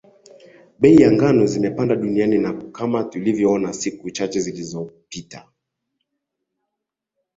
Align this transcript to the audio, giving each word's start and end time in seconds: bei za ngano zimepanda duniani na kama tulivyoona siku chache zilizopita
bei 0.79 0.95
za 0.97 1.11
ngano 1.11 1.45
zimepanda 1.45 1.95
duniani 1.95 2.37
na 2.37 2.63
kama 2.71 3.03
tulivyoona 3.03 3.73
siku 3.73 4.11
chache 4.11 4.39
zilizopita 4.39 5.49